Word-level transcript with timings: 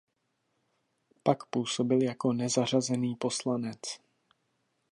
Pak 1.23 1.45
působil 1.45 2.01
jako 2.03 2.33
nezařazený 2.33 3.15
poslanec. 3.15 3.79